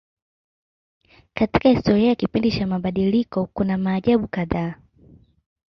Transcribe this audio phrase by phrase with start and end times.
[1.33, 4.75] Katika historia ya kipindi cha mabadiliko kuna maajabu kadhaa.